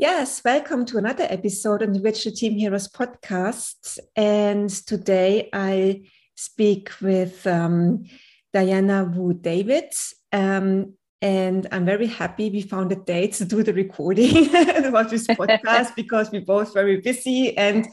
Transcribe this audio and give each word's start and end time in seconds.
Yes, 0.00 0.44
welcome 0.44 0.84
to 0.84 0.98
another 0.98 1.26
episode 1.28 1.82
on 1.82 1.92
the 1.92 1.98
Virtual 1.98 2.32
Team 2.32 2.52
Heroes 2.52 2.86
podcast. 2.86 3.98
And 4.14 4.70
today 4.70 5.50
I 5.52 6.02
speak 6.36 6.92
with 7.00 7.44
um, 7.48 8.04
Diana 8.52 9.12
Wu 9.12 9.34
David. 9.34 9.92
Um, 10.32 10.94
and 11.20 11.66
I'm 11.72 11.84
very 11.84 12.06
happy 12.06 12.48
we 12.48 12.62
found 12.62 12.92
a 12.92 12.94
date 12.94 13.32
to 13.34 13.44
do 13.44 13.64
the 13.64 13.74
recording 13.74 14.54
about 14.84 15.10
this 15.10 15.26
podcast 15.26 15.92
because 15.96 16.30
we're 16.30 16.42
both 16.42 16.72
very 16.72 17.00
busy. 17.00 17.58
And 17.58 17.88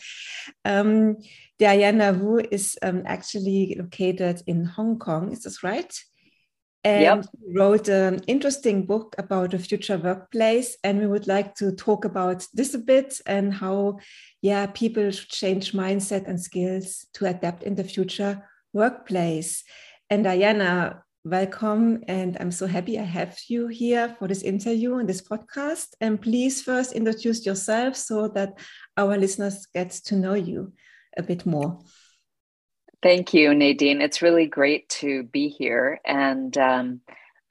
um, 0.63 1.17
Diana 1.57 2.13
Wu 2.13 2.39
is 2.51 2.77
um, 2.83 3.01
actually 3.07 3.77
located 3.79 4.43
in 4.45 4.63
Hong 4.63 4.99
Kong. 4.99 5.31
Is 5.31 5.41
this 5.41 5.63
right? 5.63 5.91
And 6.86 7.02
yep. 7.02 7.25
wrote 7.55 7.88
an 7.89 8.21
interesting 8.27 8.85
book 8.85 9.15
about 9.17 9.52
the 9.52 9.59
future 9.59 9.97
workplace. 9.97 10.77
And 10.84 10.99
we 10.99 11.07
would 11.07 11.25
like 11.25 11.55
to 11.55 11.71
talk 11.71 12.05
about 12.05 12.45
this 12.53 12.75
a 12.75 12.77
bit 12.77 13.20
and 13.25 13.52
how, 13.52 13.98
yeah, 14.44 14.67
people 14.67 15.09
should 15.09 15.30
change 15.30 15.73
mindset 15.73 16.27
and 16.27 16.39
skills 16.39 17.08
to 17.16 17.25
adapt 17.25 17.63
in 17.63 17.73
the 17.73 17.84
future 17.84 18.48
workplace. 18.71 19.63
And 20.11 20.23
Diana, 20.25 21.02
welcome. 21.23 22.03
And 22.08 22.38
I'm 22.39 22.52
so 22.52 22.67
happy 22.67 22.99
I 22.99 23.03
have 23.03 23.36
you 23.47 23.67
here 23.67 24.16
for 24.20 24.27
this 24.27 24.44
interview 24.44 24.97
and 24.97 25.09
this 25.09 25.23
podcast. 25.23 25.88
And 26.02 26.22
please 26.22 26.61
first 26.61 26.94
introduce 26.94 27.47
yourself 27.47 27.95
so 27.95 28.27
that 28.30 28.59
our 28.95 29.17
listeners 29.17 29.66
get 29.73 29.89
to 30.05 30.16
know 30.16 30.36
you 30.36 30.73
a 31.17 31.23
bit 31.23 31.47
more. 31.47 31.80
Thank 33.05 33.36
you, 33.36 33.54
Nadine. 33.54 34.02
It's 34.02 34.23
really 34.23 34.48
great 34.48 34.90
to 34.90 35.22
be 35.26 35.48
here. 35.48 36.02
And 36.04 36.58
um, 36.58 37.02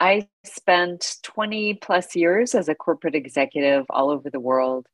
I 0.01 0.29
spent 0.43 1.19
20 1.23 1.75
plus 1.75 2.17
years 2.17 2.57
as 2.57 2.69
a 2.69 2.75
corporate 2.75 3.15
executive 3.15 3.87
all 3.89 4.11
over 4.11 4.30
the 4.30 4.41
world 4.41 4.89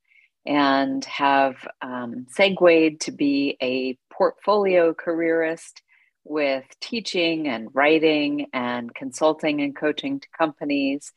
and 0.45 1.03
have 1.05 1.55
um, 1.81 2.27
segued 2.29 3.01
to 3.01 3.11
be 3.11 3.57
a 3.59 3.97
portfolio 4.13 4.93
careerist 4.93 5.81
with 6.25 6.65
teaching 6.79 7.47
and 7.47 7.69
writing 7.73 8.45
and 8.53 8.93
consulting 8.93 9.61
and 9.61 9.75
coaching 9.75 10.19
to 10.19 10.27
companies 10.37 11.11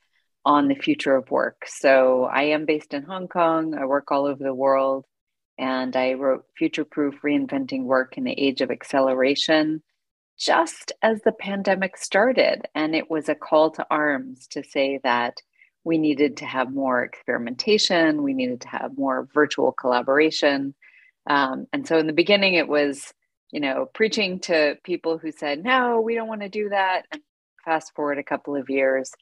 on 0.46 0.68
the 0.68 0.74
future 0.74 1.16
of 1.16 1.30
work. 1.30 1.66
So 1.66 2.24
I 2.24 2.44
am 2.44 2.64
based 2.64 2.94
in 2.94 3.02
Hong 3.02 3.28
Kong. 3.28 3.74
I 3.74 3.84
work 3.84 4.10
all 4.10 4.24
over 4.24 4.42
the 4.42 4.54
world 4.54 5.04
and 5.58 5.94
I 5.96 6.14
wrote 6.14 6.46
Future 6.56 6.84
Proof 6.84 7.14
Reinventing 7.22 7.84
Work 7.84 8.16
in 8.18 8.24
the 8.24 8.32
Age 8.32 8.60
of 8.60 8.70
Acceleration 8.70 9.82
just 10.38 10.92
as 11.02 11.20
the 11.22 11.32
pandemic 11.32 11.96
started. 11.96 12.62
And 12.74 12.94
it 12.94 13.10
was 13.10 13.28
a 13.28 13.34
call 13.34 13.70
to 13.72 13.86
arms 13.90 14.46
to 14.48 14.64
say 14.64 14.98
that 15.04 15.40
we 15.84 15.98
needed 15.98 16.38
to 16.38 16.46
have 16.46 16.72
more 16.72 17.02
experimentation, 17.04 18.22
we 18.22 18.34
needed 18.34 18.62
to 18.62 18.68
have 18.68 18.96
more 18.96 19.28
virtual 19.34 19.72
collaboration. 19.72 20.74
Um, 21.28 21.66
and 21.72 21.86
so 21.86 21.98
in 21.98 22.06
the 22.06 22.12
beginning, 22.12 22.54
it 22.54 22.68
was, 22.68 23.12
you 23.50 23.60
know, 23.60 23.86
preaching 23.94 24.40
to 24.40 24.76
people 24.82 25.18
who 25.18 25.30
said, 25.30 25.62
no, 25.62 26.00
we 26.00 26.14
don't 26.14 26.28
want 26.28 26.40
to 26.40 26.48
do 26.48 26.70
that. 26.70 27.02
And 27.12 27.20
fast 27.64 27.94
forward 27.94 28.18
a 28.18 28.24
couple 28.24 28.56
of 28.56 28.68
years, 28.68 29.12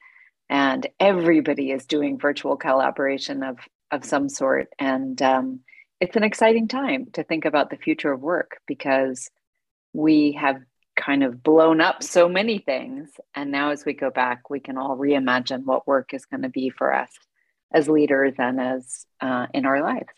and 0.48 0.86
everybody 1.00 1.70
is 1.70 1.86
doing 1.86 2.19
virtual 2.19 2.56
collaboration 2.56 3.42
of, 3.42 3.58
of 3.91 4.05
some 4.05 4.28
sort. 4.28 4.69
And 4.78 5.20
um, 5.20 5.61
it's 6.03 6.17
an 6.17 6.25
exciting 6.25 6.67
time 6.67 7.06
to 7.12 7.22
think 7.22 7.45
about 7.45 7.70
the 7.70 7.77
future 7.77 8.12
of 8.12 8.20
work 8.20 8.58
because 8.67 9.31
we 9.92 10.33
have 10.33 10.61
kind 10.97 11.22
of 11.22 11.45
blown 11.45 11.81
up 11.81 12.03
so 12.03 12.28
many 12.28 12.58
things. 12.58 13.08
And 13.36 13.53
now, 13.53 13.70
as 13.70 13.84
we 13.84 13.92
go 13.92 14.11
back, 14.11 14.50
we 14.50 14.58
can 14.58 14.77
all 14.77 14.97
reimagine 14.97 15.64
what 15.64 15.86
work 15.86 16.12
is 16.12 16.27
going 16.27 16.42
to 16.42 16.48
be 16.48 16.70
for 16.70 16.92
us 16.92 17.11
as 17.73 17.89
leaders 17.89 18.34
and 18.36 18.61
as 18.61 19.06
uh, 19.20 19.47
in 19.55 19.64
our 19.64 19.80
lives. 19.80 20.12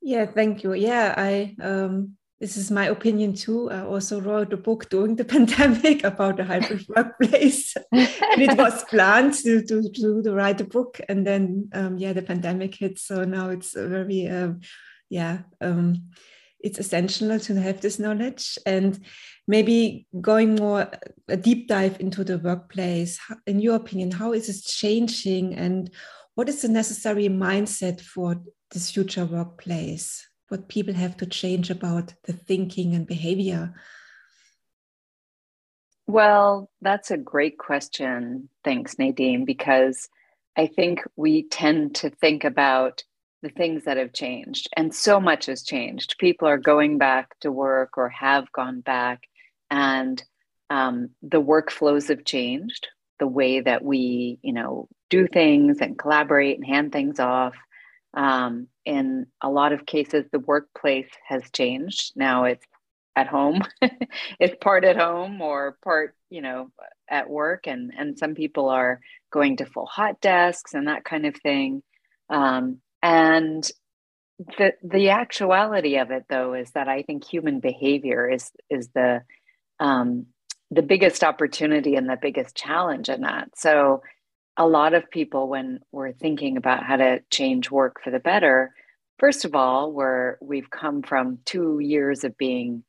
Yeah, 0.00 0.26
thank 0.26 0.62
you. 0.62 0.74
Yeah, 0.74 1.12
I 1.16 1.56
um, 1.60 2.16
this 2.38 2.56
is 2.56 2.70
my 2.70 2.86
opinion 2.86 3.34
too. 3.34 3.68
I 3.68 3.82
also 3.82 4.20
wrote 4.20 4.52
a 4.52 4.56
book 4.56 4.88
during 4.90 5.16
the 5.16 5.24
pandemic 5.34 6.04
about 6.04 6.36
the 6.36 6.44
hybrid 6.44 6.86
workplace, 6.96 7.74
and 7.90 8.42
it 8.42 8.56
was 8.56 8.84
planned 8.84 9.34
to, 9.42 9.60
to, 9.66 10.22
to, 10.22 10.32
write 10.32 10.60
a 10.60 10.64
book, 10.64 11.00
and 11.08 11.26
then 11.26 11.68
um, 11.74 11.98
yeah, 11.98 12.12
the 12.12 12.22
pandemic 12.22 12.76
hit. 12.76 13.00
So 13.00 13.24
now 13.24 13.50
it's 13.50 13.74
a 13.74 13.88
very 13.88 14.28
um, 14.28 14.60
yeah 15.10 15.40
um, 15.60 16.10
it's 16.62 16.78
essential 16.78 17.38
to 17.38 17.60
have 17.60 17.80
this 17.80 17.98
knowledge 17.98 18.58
and 18.66 19.00
maybe 19.46 20.06
going 20.20 20.56
more 20.56 20.90
a 21.28 21.36
deep 21.36 21.68
dive 21.68 21.98
into 22.00 22.24
the 22.24 22.38
workplace. 22.38 23.18
In 23.46 23.60
your 23.60 23.76
opinion 23.76 24.10
how 24.10 24.32
is 24.32 24.48
it 24.48 24.62
changing 24.64 25.54
and 25.54 25.90
what 26.34 26.48
is 26.48 26.62
the 26.62 26.68
necessary 26.68 27.28
mindset 27.28 28.00
for 28.00 28.40
this 28.70 28.90
future 28.90 29.24
workplace? 29.24 30.26
What 30.48 30.68
people 30.68 30.94
have 30.94 31.16
to 31.18 31.26
change 31.26 31.70
about 31.70 32.14
the 32.24 32.32
thinking 32.32 32.94
and 32.94 33.06
behavior? 33.06 33.74
Well 36.06 36.70
that's 36.80 37.10
a 37.10 37.16
great 37.16 37.58
question. 37.58 38.48
Thanks 38.64 38.98
nadine 38.98 39.44
because 39.44 40.08
i 40.56 40.66
think 40.66 41.00
we 41.14 41.44
tend 41.44 41.94
to 41.94 42.10
think 42.10 42.42
about 42.42 43.04
the 43.42 43.48
things 43.48 43.84
that 43.84 43.96
have 43.96 44.12
changed. 44.12 44.68
And 44.76 44.94
so 44.94 45.20
much 45.20 45.46
has 45.46 45.62
changed. 45.62 46.16
People 46.18 46.48
are 46.48 46.58
going 46.58 46.98
back 46.98 47.38
to 47.40 47.50
work 47.50 47.96
or 47.96 48.08
have 48.10 48.50
gone 48.52 48.80
back, 48.80 49.22
and 49.70 50.22
um, 50.68 51.10
the 51.22 51.42
workflows 51.42 52.08
have 52.08 52.24
changed. 52.24 52.88
The 53.18 53.26
way 53.26 53.60
that 53.60 53.84
we, 53.84 54.38
you 54.42 54.54
know, 54.54 54.88
do 55.10 55.26
things 55.26 55.78
and 55.80 55.98
collaborate 55.98 56.56
and 56.56 56.66
hand 56.66 56.92
things 56.92 57.20
off. 57.20 57.54
Um, 58.14 58.68
in 58.86 59.26
a 59.42 59.50
lot 59.50 59.72
of 59.72 59.84
cases, 59.84 60.24
the 60.32 60.38
workplace 60.38 61.10
has 61.28 61.42
changed. 61.52 62.12
Now 62.16 62.44
it's 62.44 62.64
at 63.14 63.26
home, 63.26 63.60
it's 64.40 64.56
part 64.60 64.84
at 64.84 64.96
home 64.96 65.42
or 65.42 65.76
part, 65.84 66.14
you 66.30 66.40
know, 66.40 66.70
at 67.08 67.28
work, 67.28 67.66
and 67.66 67.92
and 67.96 68.18
some 68.18 68.34
people 68.34 68.68
are 68.68 69.00
going 69.30 69.58
to 69.58 69.66
full 69.66 69.86
hot 69.86 70.20
desks 70.20 70.74
and 70.74 70.88
that 70.88 71.04
kind 71.04 71.26
of 71.26 71.36
thing. 71.36 71.82
Um, 72.30 72.78
and 73.02 73.70
the 74.58 74.72
the 74.82 75.10
actuality 75.10 75.96
of 75.96 76.10
it 76.10 76.24
though 76.28 76.54
is 76.54 76.70
that 76.72 76.88
I 76.88 77.02
think 77.02 77.24
human 77.24 77.60
behavior 77.60 78.28
is 78.28 78.50
is 78.70 78.88
the 78.94 79.22
um, 79.78 80.26
the 80.70 80.82
biggest 80.82 81.24
opportunity 81.24 81.96
and 81.96 82.08
the 82.08 82.18
biggest 82.20 82.56
challenge 82.56 83.08
in 83.08 83.22
that. 83.22 83.50
So 83.56 84.02
a 84.56 84.66
lot 84.66 84.94
of 84.94 85.10
people 85.10 85.48
when 85.48 85.80
we're 85.92 86.12
thinking 86.12 86.56
about 86.56 86.84
how 86.84 86.96
to 86.96 87.20
change 87.30 87.70
work 87.70 88.02
for 88.02 88.10
the 88.10 88.18
better, 88.18 88.74
first 89.18 89.44
of 89.44 89.54
all, 89.54 89.92
we're 89.92 90.36
we've 90.40 90.70
come 90.70 91.02
from 91.02 91.38
two 91.44 91.78
years 91.78 92.24
of 92.24 92.36
being 92.36 92.84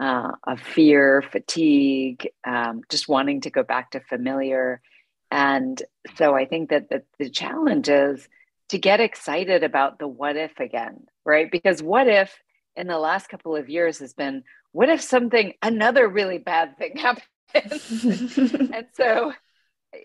uh, 0.00 0.32
of 0.44 0.60
fear, 0.60 1.22
fatigue, 1.22 2.28
um, 2.46 2.82
just 2.88 3.08
wanting 3.08 3.42
to 3.42 3.50
go 3.50 3.62
back 3.62 3.90
to 3.90 4.00
familiar. 4.00 4.80
And 5.30 5.82
so 6.16 6.34
I 6.34 6.46
think 6.46 6.70
that 6.70 6.88
the, 6.88 7.02
the 7.18 7.30
challenge 7.30 7.88
is 7.88 8.26
to 8.72 8.78
get 8.78 9.00
excited 9.00 9.62
about 9.64 9.98
the 9.98 10.08
what 10.08 10.34
if 10.34 10.58
again, 10.58 11.04
right? 11.26 11.50
Because 11.50 11.82
what 11.82 12.08
if 12.08 12.40
in 12.74 12.86
the 12.86 12.98
last 12.98 13.28
couple 13.28 13.54
of 13.54 13.68
years 13.68 13.98
has 13.98 14.14
been 14.14 14.44
what 14.72 14.88
if 14.88 15.02
something, 15.02 15.52
another 15.60 16.08
really 16.08 16.38
bad 16.38 16.78
thing 16.78 16.96
happens? 16.96 18.02
and 18.72 18.86
so 18.94 19.34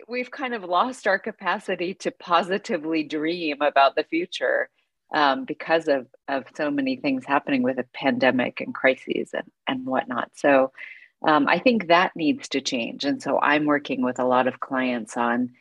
we've 0.09 0.29
kind 0.29 0.53
of 0.53 0.66
lost 0.66 1.07
our 1.07 1.17
capacity 1.17 1.94
to 1.94 2.11
positively 2.11 3.03
dream 3.03 3.61
about 3.61 3.95
the 3.95 4.03
future 4.03 4.69
um, 5.16 5.45
because 5.45 5.88
of, 5.88 6.07
of 6.28 6.44
so 6.57 6.69
many 6.69 6.97
things 6.97 7.23
happening 7.23 7.63
with 7.63 7.79
a 7.79 7.85
pandemic 7.94 8.59
and 8.59 8.75
crises 8.75 9.29
and, 9.34 9.49
and 9.66 9.85
whatnot. 9.85 10.31
So 10.35 10.73
um, 11.25 11.47
I 11.47 11.59
think 11.59 11.88
that 11.88 12.17
needs 12.17 12.49
to 12.49 12.59
change. 12.59 13.05
And 13.05 13.23
so 13.23 13.39
I'm 13.39 13.63
working 13.63 14.03
with 14.03 14.19
a 14.19 14.25
lot 14.25 14.45
of 14.45 14.59
clients 14.59 15.16
on 15.16 15.51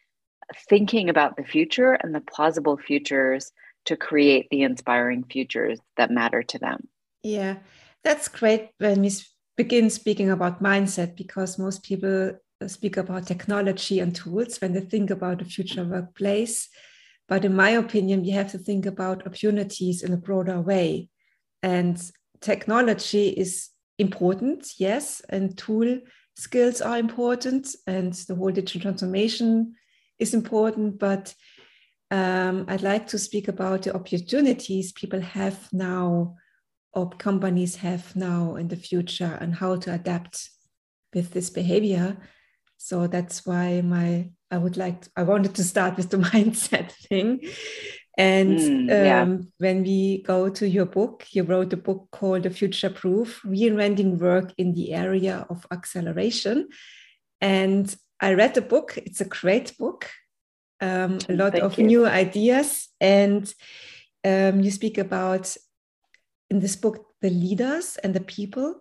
thinking 0.69 1.09
about 1.09 1.37
the 1.37 1.45
future 1.45 1.93
and 1.93 2.15
the 2.15 2.21
plausible 2.21 2.77
futures 2.77 3.53
to 3.87 3.97
create 3.97 4.49
the 4.51 4.63
inspiring 4.63 5.25
futures 5.25 5.79
that 5.97 6.11
matter 6.11 6.43
to 6.43 6.59
them. 6.59 6.89
Yeah, 7.23 7.57
that's 8.05 8.29
great 8.29 8.71
when 8.79 9.03
we 9.03 9.11
begin 9.57 9.91
speaking 9.91 10.31
about 10.31 10.63
mindset 10.63 11.17
because 11.17 11.59
most 11.59 11.83
people 11.83 12.33
uh, 12.61 12.69
speak 12.69 12.97
about 12.97 13.27
technology 13.27 14.01
and 14.01 14.15
tools 14.15 14.61
when 14.61 14.73
they 14.73 14.81
think 14.81 15.11
about 15.11 15.39
the 15.39 15.45
future 15.45 15.85
workplace. 15.85 16.69
But 17.29 17.45
in 17.45 17.57
my 17.57 17.71
opinion, 17.71 18.23
we 18.23 18.31
have 18.31 18.51
to 18.53 18.59
think 18.59 18.87
about 18.87 19.27
opportunities 19.27 20.03
in 20.03 20.13
a 20.13 20.17
broader 20.17 20.61
way. 20.61 21.09
And 21.63 22.01
technology 22.41 23.31
is 23.31 23.71
important, 23.99 24.69
yes, 24.79 25.23
and 25.29 25.57
tool 25.57 26.01
skills 26.37 26.81
are 26.81 26.99
important, 26.99 27.75
and 27.87 28.13
the 28.13 28.35
whole 28.35 28.53
digital 28.53 28.83
transformation 28.83 29.75
is 30.19 30.35
important, 30.35 30.99
but 30.99 31.35
um, 32.11 32.67
I'd 32.69 32.83
like 32.83 33.09
to 33.09 33.19
speak 33.19 33.49
about 33.49 33.83
the 33.83 33.95
opportunities 33.95 34.93
people 34.93 35.21
have 35.21 35.69
now 35.73 36.37
or 36.93 37.11
companies 37.11 37.77
have 37.77 38.15
now 38.17 38.57
in 38.57 38.69
the 38.69 38.77
future 38.77 39.37
and 39.41 39.55
how 39.55 39.77
to 39.77 39.93
adapt 39.93 40.51
with 41.15 41.33
this 41.33 41.51
behavior. 41.51 42.17
So 42.79 43.07
that's 43.07 43.45
why 43.45 43.81
my 43.83 44.31
I 44.51 44.59
would 44.59 44.77
like 44.77 45.03
to, 45.03 45.11
I 45.17 45.25
wanted 45.25 45.55
to 45.57 45.65
start 45.65 45.97
with 45.97 46.11
the 46.11 46.17
mindset 46.33 46.93
thing. 46.93 47.41
And 48.17 48.59
mm, 48.59 48.89
yeah. 48.89 49.23
um, 49.23 49.53
when 49.59 49.83
we 49.83 50.23
go 50.23 50.49
to 50.49 50.67
your 50.67 50.87
book, 50.87 51.27
you 51.33 51.43
wrote 51.43 51.73
a 51.73 51.77
book 51.77 52.09
called 52.13 52.45
The 52.45 52.51
Future 52.51 52.89
Proof 52.89 53.43
Reinventing 53.45 54.19
Work 54.19 54.55
in 54.57 54.73
the 54.73 54.95
Area 54.95 55.47
of 55.51 55.67
Acceleration. 55.71 56.69
And 57.43 57.95
I 58.21 58.35
read 58.35 58.55
the 58.55 58.63
book, 58.63 58.97
it's 58.97 59.21
a 59.21 59.27
great 59.27 59.77
book, 59.79 60.09
um, 60.81 61.19
a 61.29 61.35
lot 61.35 61.53
Thank 61.53 61.65
of 61.65 61.79
you. 61.79 61.87
new 61.87 62.07
ideas. 62.07 62.89
And 63.01 63.53
um, 64.25 64.61
you 64.61 64.71
speak 64.71 64.99
about 64.99 65.57
in 66.51 66.61
this 66.61 66.77
book 66.77 67.07
the 67.21 67.31
leaders 67.31 67.97
and 67.97 68.15
the 68.15 68.21
people. 68.21 68.81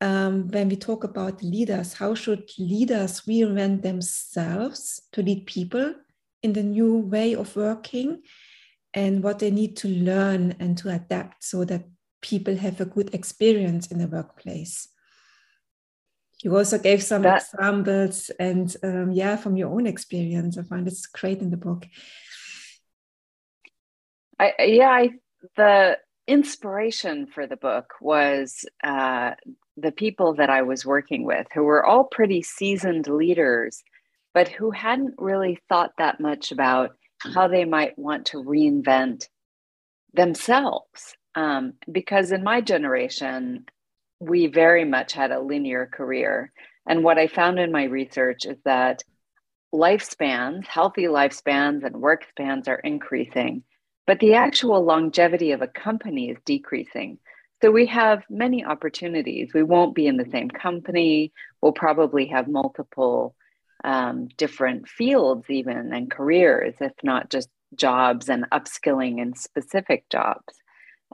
Um, 0.00 0.48
when 0.48 0.68
we 0.68 0.76
talk 0.76 1.04
about 1.04 1.42
leaders, 1.42 1.94
how 1.94 2.14
should 2.14 2.50
leaders 2.58 3.22
reinvent 3.22 3.82
themselves 3.82 5.00
to 5.12 5.22
lead 5.22 5.46
people 5.46 5.94
in 6.42 6.52
the 6.52 6.62
new 6.62 6.98
way 6.98 7.34
of 7.34 7.56
working? 7.56 8.22
and 8.96 9.22
what 9.22 9.38
they 9.38 9.50
need 9.50 9.76
to 9.76 9.88
learn 9.88 10.56
and 10.58 10.76
to 10.78 10.88
adapt 10.88 11.44
so 11.44 11.64
that 11.66 11.84
people 12.22 12.56
have 12.56 12.80
a 12.80 12.86
good 12.86 13.14
experience 13.14 13.88
in 13.88 13.98
the 13.98 14.08
workplace. 14.08 14.88
You 16.42 16.56
also 16.56 16.78
gave 16.78 17.02
some 17.02 17.22
that, 17.22 17.42
examples 17.42 18.30
and 18.38 18.74
um, 18.82 19.10
yeah, 19.12 19.36
from 19.36 19.56
your 19.56 19.70
own 19.70 19.86
experience. 19.86 20.58
I 20.58 20.62
find 20.62 20.86
it's 20.86 21.06
great 21.06 21.40
in 21.40 21.50
the 21.50 21.56
book. 21.56 21.86
I, 24.38 24.52
yeah, 24.58 24.90
I, 24.90 25.10
the 25.56 25.98
inspiration 26.26 27.26
for 27.26 27.46
the 27.46 27.56
book 27.56 27.94
was 28.00 28.66
uh, 28.84 29.32
the 29.76 29.92
people 29.92 30.34
that 30.34 30.50
I 30.50 30.62
was 30.62 30.84
working 30.84 31.24
with, 31.24 31.46
who 31.54 31.62
were 31.62 31.84
all 31.84 32.04
pretty 32.04 32.42
seasoned 32.42 33.08
leaders, 33.08 33.82
but 34.34 34.48
who 34.48 34.70
hadn't 34.70 35.14
really 35.18 35.58
thought 35.68 35.92
that 35.98 36.20
much 36.20 36.52
about 36.52 36.96
how 37.34 37.48
they 37.48 37.64
might 37.64 37.98
want 37.98 38.26
to 38.26 38.42
reinvent 38.42 39.28
themselves. 40.12 41.14
Um, 41.34 41.74
because 41.90 42.32
in 42.32 42.42
my 42.42 42.60
generation, 42.60 43.66
we 44.20 44.46
very 44.46 44.84
much 44.84 45.12
had 45.12 45.30
a 45.30 45.40
linear 45.40 45.86
career. 45.86 46.52
And 46.88 47.04
what 47.04 47.18
I 47.18 47.26
found 47.26 47.58
in 47.58 47.72
my 47.72 47.84
research 47.84 48.46
is 48.46 48.56
that 48.64 49.02
lifespans, 49.74 50.66
healthy 50.66 51.04
lifespans, 51.04 51.84
and 51.84 51.96
work 51.96 52.24
spans 52.28 52.68
are 52.68 52.78
increasing, 52.78 53.62
but 54.06 54.20
the 54.20 54.34
actual 54.34 54.84
longevity 54.84 55.52
of 55.52 55.62
a 55.62 55.68
company 55.68 56.30
is 56.30 56.38
decreasing. 56.44 57.18
So 57.62 57.70
we 57.70 57.86
have 57.86 58.22
many 58.28 58.64
opportunities. 58.64 59.50
We 59.54 59.62
won't 59.62 59.94
be 59.94 60.06
in 60.06 60.18
the 60.18 60.28
same 60.30 60.50
company. 60.50 61.32
We'll 61.60 61.72
probably 61.72 62.26
have 62.26 62.48
multiple 62.48 63.34
um, 63.82 64.28
different 64.36 64.88
fields, 64.88 65.48
even 65.48 65.92
and 65.92 66.10
careers, 66.10 66.74
if 66.80 66.92
not 67.02 67.30
just 67.30 67.48
jobs 67.74 68.28
and 68.28 68.48
upskilling 68.50 69.20
in 69.20 69.34
specific 69.34 70.08
jobs. 70.10 70.54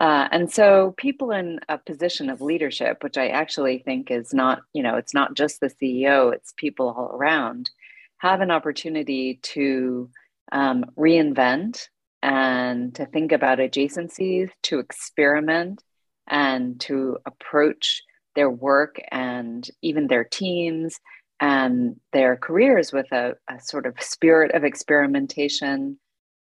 Uh, 0.00 0.26
and 0.30 0.50
so 0.50 0.94
people 0.96 1.30
in 1.30 1.60
a 1.68 1.78
position 1.78 2.30
of 2.30 2.40
leadership, 2.40 3.02
which 3.02 3.18
I 3.18 3.28
actually 3.28 3.78
think 3.78 4.10
is 4.10 4.32
not, 4.32 4.60
you 4.72 4.82
know, 4.82 4.96
it's 4.96 5.14
not 5.14 5.34
just 5.34 5.60
the 5.60 5.68
CEO, 5.68 6.32
it's 6.32 6.54
people 6.56 6.88
all 6.88 7.14
around, 7.14 7.70
have 8.18 8.40
an 8.40 8.50
opportunity 8.50 9.38
to 9.42 10.08
um, 10.50 10.86
reinvent 10.96 11.88
and 12.22 12.94
to 12.94 13.04
think 13.06 13.32
about 13.32 13.58
adjacencies, 13.58 14.50
to 14.62 14.78
experiment, 14.78 15.82
and 16.26 16.80
to 16.80 17.18
approach 17.26 18.02
their 18.34 18.50
work 18.50 18.96
and 19.10 19.68
even 19.82 20.06
their 20.06 20.24
teams 20.24 20.98
and 21.40 21.96
their 22.12 22.36
careers 22.36 22.92
with 22.92 23.10
a, 23.12 23.34
a 23.50 23.60
sort 23.60 23.86
of 23.86 24.00
spirit 24.00 24.52
of 24.54 24.64
experimentation. 24.64 25.98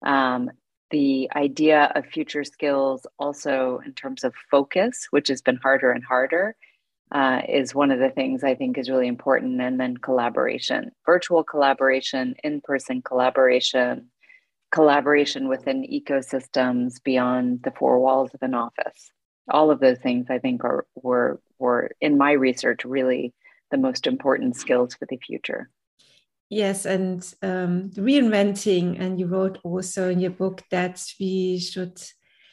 Um, 0.04 0.50
the 0.90 1.30
idea 1.34 1.92
of 1.94 2.06
future 2.06 2.44
skills, 2.44 3.06
also 3.18 3.80
in 3.84 3.92
terms 3.92 4.24
of 4.24 4.34
focus, 4.50 5.08
which 5.10 5.28
has 5.28 5.42
been 5.42 5.56
harder 5.56 5.90
and 5.90 6.04
harder, 6.04 6.56
uh, 7.12 7.40
is 7.48 7.74
one 7.74 7.90
of 7.90 7.98
the 7.98 8.10
things 8.10 8.44
I 8.44 8.54
think 8.54 8.76
is 8.78 8.90
really 8.90 9.08
important. 9.08 9.60
And 9.60 9.80
then 9.80 9.96
collaboration, 9.96 10.92
virtual 11.06 11.42
collaboration, 11.44 12.34
in 12.44 12.60
person 12.60 13.02
collaboration, 13.02 14.10
collaboration 14.72 15.48
within 15.48 15.82
ecosystems 15.82 17.02
beyond 17.02 17.62
the 17.62 17.72
four 17.72 18.00
walls 18.00 18.32
of 18.34 18.42
an 18.42 18.54
office. 18.54 19.10
All 19.50 19.70
of 19.70 19.80
those 19.80 19.98
things 19.98 20.26
I 20.28 20.38
think 20.38 20.64
are 20.64 20.86
were 20.94 21.40
were 21.58 21.90
in 22.00 22.18
my 22.18 22.32
research 22.32 22.84
really 22.84 23.34
the 23.70 23.78
most 23.78 24.06
important 24.06 24.56
skills 24.56 24.94
for 24.94 25.06
the 25.06 25.16
future. 25.16 25.70
Yes, 26.50 26.86
and 26.86 27.22
um, 27.42 27.90
reinventing, 27.90 28.98
and 28.98 29.20
you 29.20 29.26
wrote 29.26 29.58
also 29.64 30.08
in 30.08 30.18
your 30.18 30.30
book 30.30 30.62
that 30.70 31.02
we 31.20 31.58
should 31.58 32.00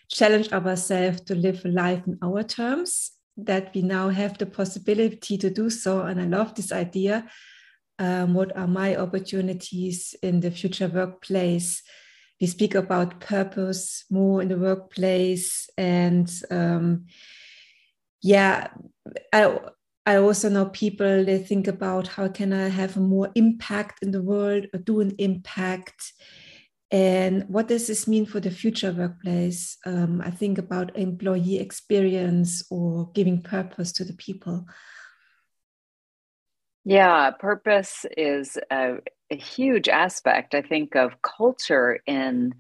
challenge 0.10 0.52
ourselves 0.52 1.22
to 1.22 1.36
live 1.36 1.64
a 1.64 1.70
life 1.70 2.06
in 2.06 2.18
our 2.22 2.44
terms, 2.44 3.12
that 3.38 3.74
we 3.74 3.82
now 3.82 4.10
have 4.10 4.38
the 4.38 4.46
possibility 4.46 5.38
to 5.38 5.50
do 5.50 5.70
so. 5.70 6.02
And 6.02 6.20
I 6.20 6.26
love 6.26 6.56
this 6.56 6.74
idea. 6.74 7.30
Um, 7.98 8.34
what 8.34 8.56
are 8.58 8.68
my 8.68 8.98
opportunities 8.98 10.14
in 10.22 10.42
the 10.42 10.52
future 10.52 10.90
workplace? 10.90 11.82
We 12.42 12.48
speak 12.48 12.76
about 12.76 13.22
purpose 13.22 14.04
more 14.10 14.42
in 14.42 14.50
the 14.50 14.58
workplace. 14.58 15.70
And 15.78 16.30
um, 16.52 17.06
yeah, 18.22 18.68
I, 19.32 19.58
I 20.06 20.18
also 20.18 20.50
know 20.50 20.68
people 20.68 21.26
they 21.26 21.40
think 21.40 21.68
about 21.68 22.08
how 22.08 22.28
can 22.28 22.54
I 22.54 22.68
have 22.70 22.96
more 22.96 23.32
impact 23.36 24.04
in 24.04 24.12
the 24.12 24.22
world 24.22 24.68
or 24.74 24.80
do 24.80 25.02
an 25.02 25.16
impact, 25.18 26.14
and 26.92 27.44
what 27.48 27.68
does 27.68 27.88
this 27.88 28.08
mean 28.08 28.26
for 28.26 28.40
the 28.40 28.52
future 28.52 28.92
workplace? 28.92 29.78
Um, 29.86 30.22
I 30.24 30.30
think 30.30 30.58
about 30.58 30.96
employee 30.96 31.60
experience 31.60 32.64
or 32.70 33.12
giving 33.14 33.42
purpose 33.42 33.92
to 33.94 34.06
the 34.06 34.14
people. 34.14 34.66
Yeah, 36.84 37.32
purpose 37.32 38.06
is 38.16 38.60
a, 38.70 38.98
a 39.32 39.36
huge 39.36 39.90
aspect, 39.90 40.54
I 40.54 40.62
think, 40.62 40.96
of 40.96 41.20
culture 41.24 42.00
in 42.06 42.54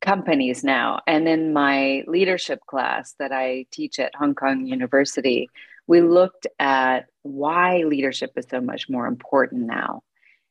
companies 0.00 0.64
now. 0.64 1.00
And 1.06 1.28
in 1.28 1.52
my 1.52 2.02
leadership 2.06 2.60
class 2.66 3.14
that 3.18 3.32
I 3.32 3.66
teach 3.70 3.98
at 3.98 4.14
Hong 4.14 4.34
Kong 4.34 4.66
University, 4.66 5.50
we 5.90 6.00
looked 6.02 6.46
at 6.60 7.06
why 7.22 7.78
leadership 7.78 8.30
is 8.36 8.46
so 8.48 8.60
much 8.60 8.88
more 8.88 9.08
important 9.08 9.66
now. 9.66 10.04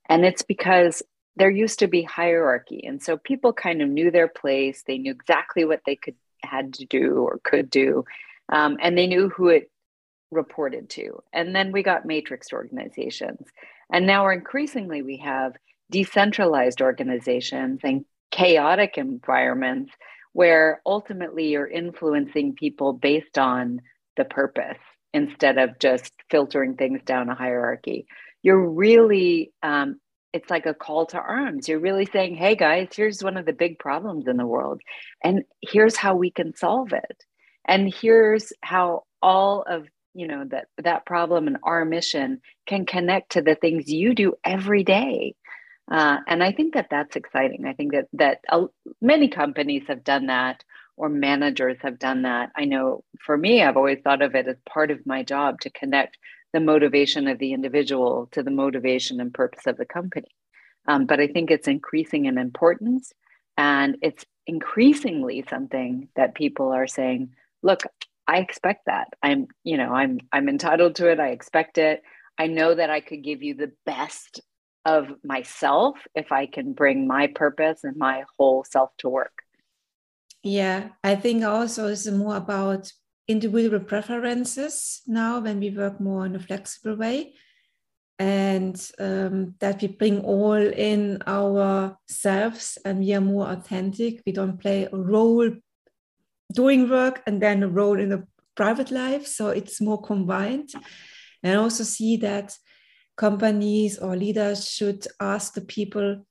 And 0.10 0.26
it's 0.26 0.42
because 0.42 1.02
there 1.38 1.50
used 1.50 1.80
to 1.80 1.88
be 1.88 2.04
hierarchy. 2.04 2.84
And 2.86 3.02
so 3.02 3.16
people 3.16 3.54
kind 3.54 3.82
of 3.82 3.88
knew 3.88 4.12
their 4.12 4.28
place, 4.28 4.84
they 4.86 4.98
knew 4.98 5.12
exactly 5.12 5.64
what 5.64 5.80
they 5.86 5.96
could 5.96 6.16
had 6.44 6.74
to 6.74 6.86
do 6.86 7.20
or 7.20 7.40
could 7.42 7.70
do. 7.70 8.04
Um, 8.52 8.76
and 8.82 8.98
they 8.98 9.08
knew 9.08 9.30
who 9.30 9.48
it 9.48 9.72
reported 10.30 10.90
to. 10.90 11.24
And 11.32 11.56
then 11.56 11.72
we 11.72 11.84
got 11.84 12.06
matrix 12.06 12.52
organizations. 12.52 13.48
And 13.94 14.06
now 14.06 14.28
increasingly 14.28 15.04
we 15.04 15.20
have 15.20 15.54
decentralized 15.90 16.82
organizations 16.82 17.80
and 17.86 18.04
chaotic 18.30 18.98
environments 18.98 19.94
where 20.34 20.82
ultimately 20.86 21.48
you're 21.48 21.66
influencing 21.66 22.56
people 22.56 22.92
based 22.92 23.38
on 23.38 23.80
the 24.18 24.26
purpose 24.26 24.76
instead 25.14 25.58
of 25.58 25.80
just 25.80 26.14
filtering 26.30 26.76
things 26.76 27.02
down 27.04 27.30
a 27.30 27.36
hierarchy. 27.36 28.06
You're 28.44 28.70
really, 28.70 29.52
um, 29.64 30.00
it's 30.34 30.50
like 30.50 30.66
a 30.66 30.74
call 30.74 31.08
to 31.08 31.18
arms. 31.18 31.68
You're 31.68 31.80
really 31.80 32.06
saying, 32.06 32.36
hey 32.36 32.56
guys, 32.56 32.90
here's 32.96 33.24
one 33.24 33.38
of 33.38 33.46
the 33.46 33.54
big 33.54 33.80
problems 33.80 34.28
in 34.28 34.38
the 34.38 34.46
world, 34.46 34.82
and 35.24 35.44
here's 35.62 35.96
how 35.96 36.16
we 36.16 36.32
can 36.32 36.56
solve 36.56 36.94
it. 36.94 37.24
And 37.68 37.94
here's 37.94 38.54
how 38.62 39.04
all 39.22 39.64
of 39.68 39.88
you 40.14 40.28
know 40.28 40.44
that 40.50 40.68
that 40.84 41.06
problem 41.06 41.48
and 41.48 41.58
our 41.64 41.86
mission 41.86 42.42
can 42.68 42.86
connect 42.86 43.34
to 43.34 43.42
the 43.42 43.56
things 43.56 43.92
you 43.92 44.16
do 44.16 44.34
every 44.44 44.84
day 44.84 45.36
uh, 45.92 46.18
and 46.28 46.44
i 46.44 46.52
think 46.52 46.74
that 46.74 46.88
that's 46.90 47.16
exciting 47.16 47.66
i 47.66 47.74
think 47.74 47.92
that 47.92 48.08
that 48.14 48.40
uh, 48.50 48.66
many 49.02 49.30
companies 49.30 49.84
have 49.88 50.04
done 50.04 50.28
that 50.28 50.64
or 51.00 51.08
managers 51.08 51.78
have 51.82 51.98
done 51.98 52.24
that. 52.24 52.52
I 52.58 52.66
know 52.66 53.06
for 53.26 53.38
me, 53.38 53.64
I've 53.64 53.78
always 53.78 54.00
thought 54.04 54.22
of 54.22 54.36
it 54.36 54.48
as 54.48 54.58
part 54.68 54.92
of 54.92 55.08
my 55.08 55.24
job 55.24 55.62
to 55.62 55.70
connect 55.70 56.18
the 56.52 56.60
motivation 56.60 57.28
of 57.30 57.40
the 57.40 57.54
individual 57.54 58.28
to 58.34 58.44
the 58.44 58.52
motivation 58.52 59.22
and 59.22 59.34
purpose 59.34 59.66
of 59.66 59.78
the 59.78 59.86
company. 59.86 60.28
Um, 60.88 61.06
but 61.06 61.22
I 61.22 61.28
think 61.28 61.52
it's 61.52 61.70
increasing 61.70 62.26
in 62.26 62.38
importance 62.38 63.14
and 63.58 63.96
it's 64.02 64.26
increasingly 64.46 65.46
something 65.50 66.10
that 66.18 66.36
people 66.36 66.74
are 66.74 66.88
saying, 66.88 67.30
look, 67.64 67.84
I 68.28 68.40
expect 68.40 68.88
that. 68.88 69.08
I'm, 69.24 69.48
you 69.64 69.78
know, 69.78 69.94
I'm 69.94 70.20
I'm 70.34 70.50
entitled 70.50 70.96
to 70.96 71.10
it. 71.10 71.20
I 71.20 71.30
expect 71.30 71.78
it. 71.78 72.02
I 72.38 72.48
know 72.48 72.76
that 72.76 72.90
I 72.90 73.00
could 73.00 73.24
give 73.24 73.42
you 73.42 73.54
the 73.54 73.72
best 73.86 74.42
of 74.84 75.08
myself 75.24 75.98
if 76.14 76.34
I 76.34 76.46
can 76.46 76.74
bring 76.74 77.08
my 77.08 77.28
purpose 77.28 77.86
and 77.86 77.96
my 77.96 78.24
whole 78.38 78.66
self 78.66 78.92
to 79.00 79.10
work. 79.10 79.44
Yeah, 80.44 80.90
I 81.04 81.16
think 81.16 81.44
also 81.44 81.88
it's 81.88 82.08
more 82.08 82.38
about 82.38 82.92
individual 83.28 83.80
preferences 83.80 85.02
now 85.06 85.40
when 85.40 85.60
we 85.60 85.70
work 85.70 86.00
more 86.00 86.26
in 86.26 86.36
a 86.36 86.40
flexible 86.40 86.96
way. 86.96 87.34
and 88.20 88.92
um, 89.00 89.56
that 89.60 89.82
we 89.82 89.88
bring 89.88 90.22
all 90.22 90.54
in 90.56 91.22
ourselves 91.26 92.78
and 92.84 93.00
we 93.00 93.14
are 93.14 93.22
more 93.22 93.48
authentic. 93.48 94.22
We 94.26 94.34
don't 94.34 94.60
play 94.60 94.88
a 94.92 94.98
role 94.98 95.50
doing 96.54 96.90
work 96.90 97.22
and 97.26 97.42
then 97.42 97.64
a 97.64 97.70
role 97.70 97.98
in 97.98 98.10
the 98.10 98.28
private 98.56 98.92
life. 98.92 99.26
So 99.26 99.50
it's 99.50 99.80
more 99.80 100.02
combined. 100.02 100.70
And 101.44 101.54
I 101.54 101.56
also 101.56 101.86
see 101.86 102.18
that 102.18 102.58
companies 103.16 103.98
or 103.98 104.18
leaders 104.18 104.70
should 104.70 105.08
ask 105.22 105.54
the 105.54 105.62
people 105.62 106.26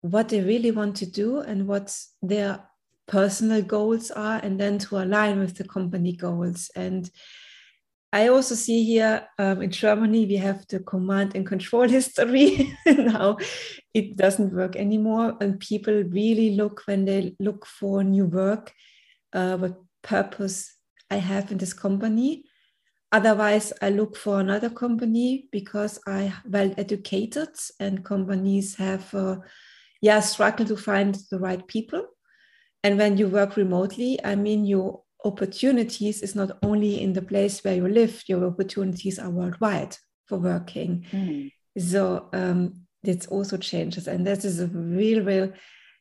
what 0.00 0.30
they 0.30 0.40
really 0.40 0.70
want 0.70 0.96
to 0.96 1.06
do 1.06 1.40
and 1.40 1.66
what 1.66 1.94
their 2.22 2.64
personal 3.08 3.62
goals 3.62 4.10
are, 4.10 4.38
and 4.42 4.60
then 4.60 4.78
to 4.78 4.98
align 4.98 5.40
with 5.40 5.56
the 5.56 5.64
company 5.64 6.12
goals. 6.12 6.70
And 6.76 7.10
I 8.12 8.28
also 8.28 8.54
see 8.54 8.84
here 8.84 9.26
um, 9.38 9.60
in 9.62 9.70
Germany, 9.70 10.26
we 10.26 10.36
have 10.36 10.66
the 10.68 10.80
command 10.80 11.34
and 11.34 11.46
control 11.46 11.88
history. 11.88 12.74
now 12.86 13.36
it 13.92 14.16
doesn't 14.16 14.54
work 14.54 14.76
anymore. 14.76 15.36
And 15.40 15.60
people 15.60 16.04
really 16.04 16.54
look 16.54 16.82
when 16.86 17.04
they 17.04 17.34
look 17.40 17.66
for 17.66 18.04
new 18.04 18.26
work, 18.26 18.72
uh, 19.32 19.56
what 19.56 19.76
purpose 20.02 20.74
I 21.10 21.16
have 21.16 21.50
in 21.50 21.58
this 21.58 21.74
company. 21.74 22.44
Otherwise, 23.10 23.72
I 23.80 23.88
look 23.88 24.16
for 24.16 24.38
another 24.40 24.68
company 24.68 25.48
because 25.50 25.98
I 26.06 26.34
well 26.46 26.74
educated 26.76 27.48
and 27.80 28.04
companies 28.04 28.76
have, 28.76 29.14
uh, 29.14 29.36
yeah, 30.02 30.20
struggle 30.20 30.66
to 30.66 30.76
find 30.76 31.16
the 31.30 31.38
right 31.38 31.66
people. 31.66 32.04
And 32.84 32.98
when 32.98 33.16
you 33.18 33.28
work 33.28 33.56
remotely, 33.56 34.18
I 34.24 34.34
mean, 34.36 34.64
your 34.64 35.02
opportunities 35.24 36.22
is 36.22 36.34
not 36.34 36.58
only 36.62 37.00
in 37.00 37.12
the 37.12 37.22
place 37.22 37.64
where 37.64 37.74
you 37.74 37.88
live, 37.88 38.22
your 38.28 38.46
opportunities 38.46 39.18
are 39.18 39.30
worldwide 39.30 39.96
for 40.26 40.38
working. 40.38 41.04
Mm. 41.10 41.52
So 41.76 42.28
um, 42.32 42.86
it 43.02 43.26
also 43.28 43.56
changes. 43.56 44.06
And 44.06 44.26
this 44.26 44.44
is 44.44 44.60
a 44.60 44.66
real, 44.68 45.24
real, 45.24 45.52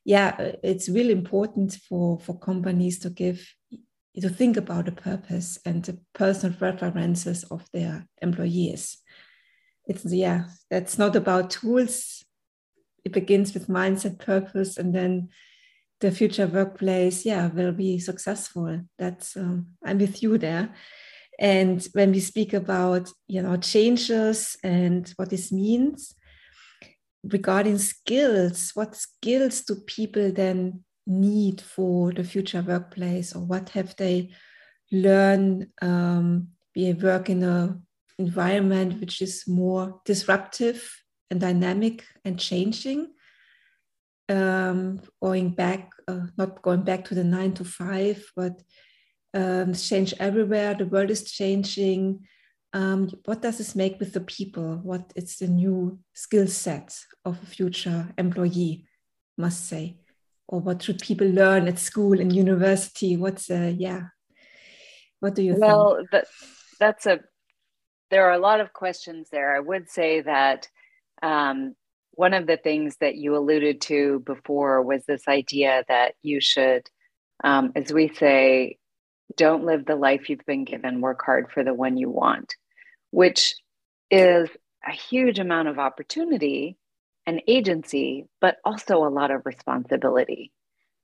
yeah, 0.05 0.35
it's 0.63 0.87
really 0.89 1.11
important 1.11 1.77
for, 1.89 2.19
for 2.19 2.37
companies 2.37 2.99
to 2.99 3.09
give, 3.09 3.47
to 4.19 4.29
think 4.29 4.57
about 4.57 4.85
the 4.85 4.91
purpose 4.91 5.59
and 5.65 5.83
the 5.83 5.99
personal 6.13 6.55
preferences 6.55 7.43
of 7.45 7.65
their 7.73 8.07
employees. 8.21 8.97
It's, 9.85 10.05
yeah, 10.05 10.45
that's 10.69 10.97
not 10.97 11.15
about 11.15 11.49
tools. 11.49 12.23
It 13.03 13.13
begins 13.13 13.53
with 13.53 13.67
mindset, 13.67 14.19
purpose, 14.19 14.77
and 14.77 14.93
then 14.93 15.29
the 15.99 16.11
future 16.11 16.47
workplace, 16.47 17.25
yeah, 17.25 17.47
will 17.47 17.71
be 17.71 17.99
successful. 17.99 18.81
That's 18.97 19.35
um, 19.35 19.67
I'm 19.83 19.97
with 19.97 20.21
you 20.21 20.37
there. 20.37 20.73
And 21.39 21.87
when 21.93 22.11
we 22.11 22.19
speak 22.19 22.53
about 22.53 23.09
you 23.27 23.41
know 23.41 23.57
changes 23.57 24.57
and 24.63 25.11
what 25.17 25.29
this 25.29 25.51
means 25.51 26.15
regarding 27.23 27.77
skills, 27.77 28.71
what 28.73 28.95
skills 28.95 29.61
do 29.61 29.75
people 29.75 30.31
then 30.31 30.83
need 31.05 31.61
for 31.61 32.11
the 32.11 32.23
future 32.23 32.61
workplace, 32.61 33.35
or 33.35 33.41
what 33.41 33.69
have 33.69 33.95
they 33.95 34.31
learned? 34.91 35.67
Um, 35.81 36.49
we 36.75 36.93
work 36.93 37.29
in 37.29 37.43
a 37.43 37.79
environment 38.19 38.99
which 38.99 39.21
is 39.21 39.47
more 39.47 40.01
disruptive 40.05 41.03
and 41.29 41.39
dynamic 41.39 42.03
and 42.25 42.39
changing 42.39 43.09
um, 44.29 44.99
going 45.21 45.49
back, 45.51 45.91
uh, 46.07 46.27
not 46.37 46.61
going 46.61 46.83
back 46.83 47.05
to 47.05 47.15
the 47.15 47.23
nine 47.23 47.53
to 47.53 47.63
five, 47.63 48.23
but 48.35 48.61
um, 49.33 49.73
change 49.73 50.13
everywhere. 50.19 50.73
The 50.73 50.85
world 50.85 51.09
is 51.09 51.31
changing. 51.31 52.27
Um, 52.73 53.09
what 53.25 53.41
does 53.41 53.57
this 53.57 53.75
make 53.75 53.99
with 53.99 54.13
the 54.13 54.21
people? 54.21 54.79
What 54.83 55.11
is 55.15 55.37
the 55.37 55.47
new 55.47 55.99
skill 56.13 56.47
set 56.47 56.97
of 57.23 57.41
a 57.41 57.45
future 57.45 58.13
employee, 58.17 58.85
must 59.37 59.67
say? 59.67 59.97
Or 60.47 60.59
what 60.59 60.81
should 60.81 60.99
people 60.99 61.27
learn 61.27 61.67
at 61.67 61.79
school 61.79 62.19
and 62.19 62.33
university? 62.33 63.17
What's, 63.17 63.49
uh, 63.49 63.73
yeah, 63.75 64.03
what 65.19 65.35
do 65.35 65.41
you 65.41 65.55
well, 65.57 65.95
think? 65.95 66.11
Well, 66.11 66.21
that, 66.21 66.27
that's 66.79 67.05
a, 67.05 67.19
there 68.11 68.27
are 68.27 68.33
a 68.33 68.39
lot 68.39 68.61
of 68.61 68.73
questions 68.73 69.29
there. 69.29 69.55
I 69.55 69.59
would 69.59 69.89
say 69.89 70.21
that 70.21 70.67
um, 71.21 71.75
one 72.17 72.33
of 72.33 72.47
the 72.47 72.57
things 72.57 72.97
that 72.99 73.15
you 73.15 73.37
alluded 73.37 73.79
to 73.79 74.19
before 74.25 74.81
was 74.81 75.05
this 75.05 75.27
idea 75.27 75.85
that 75.87 76.15
you 76.23 76.41
should, 76.41 76.89
um, 77.43 77.71
as 77.75 77.93
we 77.93 78.07
say, 78.07 78.77
don't 79.35 79.65
live 79.65 79.85
the 79.85 79.95
life 79.95 80.27
you've 80.27 80.45
been 80.47 80.65
given, 80.65 80.99
work 80.99 81.21
hard 81.23 81.51
for 81.51 81.63
the 81.63 81.75
one 81.75 81.95
you 81.95 82.09
want, 82.09 82.55
which 83.11 83.53
is 84.09 84.49
a 84.83 84.91
huge 84.91 85.37
amount 85.37 85.67
of 85.67 85.77
opportunity 85.77 86.75
and 87.27 87.43
agency, 87.47 88.25
but 88.41 88.57
also 88.65 89.05
a 89.05 89.13
lot 89.13 89.29
of 89.29 89.45
responsibility. 89.45 90.51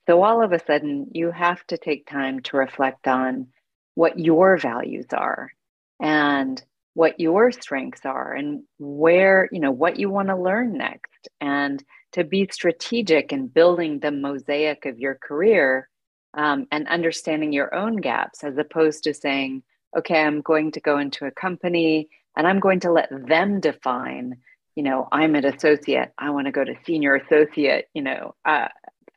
So, 0.07 0.23
all 0.23 0.43
of 0.43 0.51
a 0.51 0.65
sudden, 0.65 1.11
you 1.11 1.29
have 1.29 1.63
to 1.67 1.77
take 1.77 2.07
time 2.07 2.39
to 2.41 2.57
reflect 2.57 3.07
on 3.07 3.49
what 3.93 4.17
your 4.17 4.57
values 4.57 5.05
are 5.13 5.51
and 5.99 6.61
what 6.93 7.19
your 7.19 7.51
strengths 7.51 8.05
are 8.05 8.33
and 8.33 8.63
where, 8.77 9.49
you 9.51 9.59
know, 9.59 9.71
what 9.71 9.97
you 9.97 10.09
want 10.09 10.27
to 10.27 10.35
learn 10.35 10.77
next. 10.77 11.27
And 11.41 11.83
to 12.13 12.23
be 12.23 12.47
strategic 12.51 13.33
in 13.33 13.47
building 13.47 13.99
the 13.99 14.11
mosaic 14.11 14.85
of 14.85 14.99
your 14.99 15.15
career 15.15 15.89
um, 16.35 16.67
and 16.71 16.87
understanding 16.87 17.51
your 17.51 17.73
own 17.73 17.97
gaps 17.97 18.43
as 18.43 18.57
opposed 18.57 19.03
to 19.03 19.13
saying, 19.13 19.63
okay, 19.97 20.21
I'm 20.21 20.41
going 20.41 20.71
to 20.71 20.79
go 20.79 20.97
into 20.97 21.25
a 21.25 21.31
company 21.31 22.09
and 22.35 22.47
I'm 22.47 22.59
going 22.59 22.79
to 22.81 22.91
let 22.91 23.09
them 23.27 23.59
define, 23.59 24.37
you 24.75 24.83
know, 24.83 25.07
I'm 25.11 25.35
an 25.35 25.45
associate, 25.45 26.11
I 26.17 26.31
want 26.31 26.47
to 26.47 26.51
go 26.51 26.63
to 26.63 26.75
senior 26.85 27.15
associate, 27.15 27.87
you 27.93 28.01
know, 28.01 28.35
uh, 28.45 28.67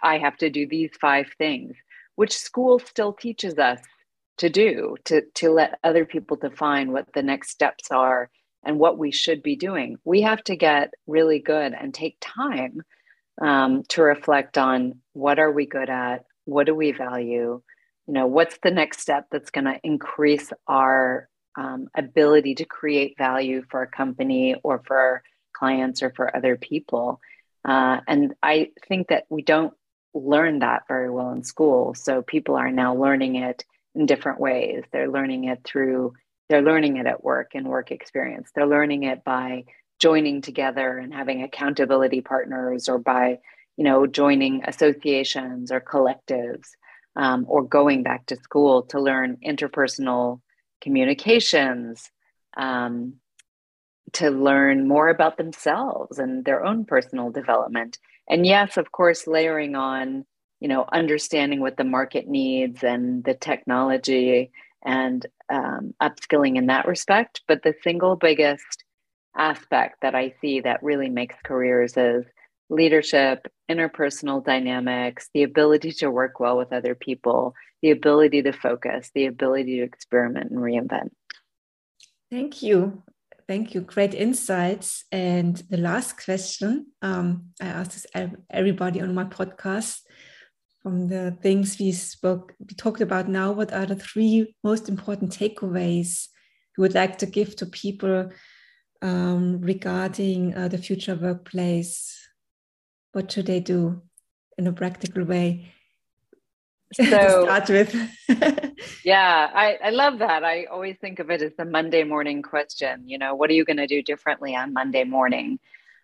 I 0.03 0.19
have 0.19 0.37
to 0.39 0.51
do 0.51 0.67
these 0.67 0.91
five 1.01 1.27
things, 1.39 1.75
which 2.17 2.37
school 2.37 2.79
still 2.79 3.13
teaches 3.13 3.59
us 3.59 3.81
to 4.39 4.51
do 4.51 4.97
to 5.05 5.23
to 5.35 5.51
let 5.51 5.79
other 5.83 6.05
people 6.05 6.37
define 6.37 6.93
what 6.93 7.13
the 7.15 7.23
next 7.23 7.51
steps 7.51 7.91
are 7.91 8.31
and 8.65 8.79
what 8.79 8.99
we 8.99 9.11
should 9.11 9.43
be 9.43 9.57
doing. 9.57 9.97
We 10.05 10.23
have 10.23 10.43
to 10.45 10.57
get 10.57 10.95
really 11.07 11.39
good 11.39 11.73
and 11.73 11.95
take 11.95 12.17
time 12.21 12.83
um, 13.41 13.85
to 13.89 14.03
reflect 14.03 14.59
on 14.59 15.01
what 15.13 15.39
are 15.39 15.53
we 15.53 15.67
good 15.67 15.91
at 15.91 16.25
what 16.45 16.67
do 16.67 16.75
we 16.75 16.93
value 16.93 17.61
you 18.07 18.15
know 18.15 18.27
what's 18.27 18.59
the 18.63 18.71
next 18.71 19.01
step 19.01 19.27
that's 19.31 19.51
going 19.51 19.65
to 19.65 19.81
increase 19.83 20.53
our 20.67 21.29
um, 21.57 21.89
ability 21.95 22.55
to 22.57 22.65
create 22.65 23.17
value 23.19 23.65
for 23.71 23.83
a 23.83 23.89
company 23.89 24.57
or 24.63 24.83
for 24.87 24.97
our 24.97 25.23
clients 25.53 26.03
or 26.03 26.13
for 26.15 26.37
other 26.37 26.57
people. 26.57 27.21
Uh, 27.65 28.01
and 28.07 28.35
i 28.43 28.71
think 28.89 29.09
that 29.09 29.25
we 29.29 29.43
don't 29.43 29.75
learn 30.15 30.61
that 30.61 30.83
very 30.89 31.11
well 31.11 31.31
in 31.33 31.43
school. 31.43 31.95
So 31.95 32.23
people 32.23 32.57
are 32.57 32.71
now 32.71 32.95
learning 32.95 33.37
it 33.37 33.65
in 33.97 34.07
different 34.07 34.41
ways. 34.41 34.85
They're 34.93 35.11
learning 35.11 35.45
it 35.45 35.61
through, 35.65 36.15
they're 36.49 36.63
learning 36.63 36.99
it 36.99 37.07
at 37.07 37.25
work 37.25 37.53
and 37.55 37.67
work 37.67 37.91
experience. 37.91 38.51
They're 38.55 38.67
learning 38.67 39.05
it 39.05 39.25
by 39.25 39.65
joining 39.99 40.43
together 40.43 40.99
and 40.99 41.13
having 41.13 41.43
accountability 41.43 42.21
partners 42.21 42.89
or 42.89 42.99
by, 42.99 43.39
you 43.77 43.85
know, 43.85 44.07
joining 44.07 44.63
associations 44.65 45.73
or 45.73 45.81
collectives 45.81 46.69
um, 47.17 47.47
or 47.49 47.63
going 47.63 48.03
back 48.03 48.27
to 48.27 48.37
school 48.37 48.83
to 48.83 49.01
learn 49.01 49.39
interpersonal 49.45 50.41
communications, 50.81 52.11
um, 52.57 53.15
to 54.13 54.31
learn 54.31 54.87
more 54.87 55.09
about 55.09 55.37
themselves 55.37 56.19
and 56.19 56.45
their 56.45 56.65
own 56.65 56.85
personal 56.85 57.31
development. 57.31 57.99
And 58.29 58.47
yes, 58.47 58.77
of 58.77 58.93
course, 58.93 59.27
layering 59.27 59.75
on 59.75 60.27
you 60.67 60.69
know 60.69 60.85
understanding 60.91 61.61
what 61.61 61.77
the 61.77 61.85
market 61.85 62.27
needs 62.27 62.83
and 62.83 63.23
the 63.23 63.35
technology 63.35 64.51
and 64.85 65.25
um, 65.49 65.95
upskilling 66.03 66.57
in 66.57 66.67
that 66.67 66.89
respect. 66.89 67.43
But 67.47 67.63
the 67.63 67.73
single 67.85 68.17
biggest 68.17 68.83
aspect 69.39 70.01
that 70.01 70.15
i 70.15 70.35
see 70.41 70.61
that 70.61 70.83
really 70.83 71.11
makes 71.11 71.37
careers 71.45 71.95
is 71.97 72.25
leadership 72.71 73.47
interpersonal 73.71 74.43
dynamics 74.43 75.29
the 75.35 75.43
ability 75.43 75.93
to 75.93 76.11
work 76.11 76.41
well 76.41 76.57
with 76.57 76.73
other 76.73 76.95
people 76.95 77.55
the 77.83 77.91
ability 77.91 78.41
to 78.43 78.53
focus 78.53 79.11
the 79.15 79.27
ability 79.27 79.77
to 79.77 79.83
experiment 79.83 80.51
and 80.51 80.59
reinvent. 80.59 81.11
Thank 82.31 82.63
you. 82.63 83.03
Thank 83.47 83.75
you. 83.75 83.83
Great 83.83 84.15
insights. 84.15 85.05
And 85.13 85.55
the 85.69 85.77
last 85.77 86.25
question 86.25 86.87
um, 87.03 87.51
i 87.61 87.67
ask 87.67 87.93
this 87.93 88.07
everybody 88.51 89.01
on 89.03 89.15
my 89.15 89.25
podcast 89.25 90.01
from 90.87 91.09
the 91.09 91.37
things 91.43 91.81
we 91.81 91.91
spoke 91.91 92.55
we 92.61 92.73
talked 92.77 93.01
about 93.01 93.27
now 93.27 93.51
what 93.51 93.73
are 93.73 93.87
the 93.87 93.97
three 93.97 94.55
most 94.63 94.89
important 94.89 95.33
takeaways 95.33 96.29
you 96.79 96.81
would 96.81 96.95
like 96.95 97.19
to 97.19 97.27
give 97.27 97.57
to 97.57 97.67
people 97.67 98.31
um, 99.03 99.61
regarding 99.63 100.55
uh, 100.55 100.69
the 100.69 100.79
future 100.79 101.17
workplace 101.17 102.29
what 103.15 103.33
should 103.33 103.47
they 103.47 103.59
do 103.59 104.01
in 104.59 104.69
a 104.69 104.73
practical 104.73 105.25
way 105.25 105.73
so, 106.95 107.43
start 107.43 107.69
with. 107.69 107.93
yeah, 109.05 109.51
I, 109.53 109.77
I 109.83 109.91
love 109.91 110.21
that. 110.21 110.45
I 110.45 110.67
always 110.67 110.97
think 111.01 111.19
of 111.19 111.31
it 111.31 111.43
as 111.43 111.51
the 111.59 111.65
Monday 111.65 112.05
morning 112.05 112.43
question. 112.43 113.09
You 113.09 113.19
know, 113.19 113.35
what 113.35 113.51
are 113.51 113.55
you 113.55 113.65
going 113.65 113.79
to 113.79 113.89
do 113.89 114.03
differently 114.03 114.55
on 114.55 114.73
Monday 114.73 115.03
morning? 115.03 115.59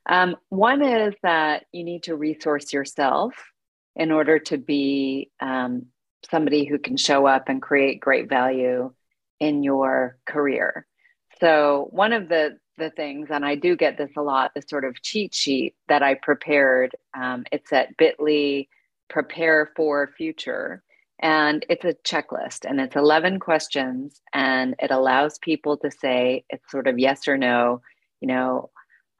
Um, 0.06 0.34
one 0.48 0.82
is 0.82 1.14
that 1.22 1.66
you 1.70 1.84
need 1.84 2.02
to 2.02 2.16
resource 2.16 2.72
yourself 2.72 3.32
in 3.96 4.10
order 4.10 4.38
to 4.38 4.58
be 4.58 5.30
um, 5.40 5.86
somebody 6.30 6.64
who 6.64 6.78
can 6.78 6.96
show 6.96 7.26
up 7.26 7.48
and 7.48 7.60
create 7.60 8.00
great 8.00 8.28
value 8.28 8.92
in 9.40 9.62
your 9.62 10.18
career. 10.26 10.86
So, 11.40 11.88
one 11.90 12.12
of 12.12 12.28
the 12.28 12.58
the 12.78 12.90
things, 12.90 13.28
and 13.30 13.44
I 13.44 13.54
do 13.54 13.76
get 13.76 13.98
this 13.98 14.10
a 14.16 14.22
lot, 14.22 14.52
the 14.54 14.62
sort 14.62 14.84
of 14.84 15.00
cheat 15.02 15.34
sheet 15.34 15.74
that 15.88 16.02
I 16.02 16.14
prepared. 16.14 16.96
Um, 17.14 17.44
it's 17.52 17.72
at 17.72 17.96
bit.ly 17.98 18.68
prepare 19.12 19.70
for 19.76 20.10
future. 20.16 20.82
And 21.20 21.64
it's 21.68 21.84
a 21.84 21.94
checklist 21.94 22.68
and 22.68 22.80
it's 22.80 22.96
11 22.96 23.38
questions. 23.38 24.20
And 24.32 24.74
it 24.80 24.90
allows 24.90 25.38
people 25.38 25.76
to 25.78 25.90
say 25.90 26.44
it's 26.50 26.68
sort 26.70 26.88
of 26.88 26.98
yes 26.98 27.28
or 27.28 27.36
no. 27.36 27.82
You 28.20 28.28
know, 28.28 28.70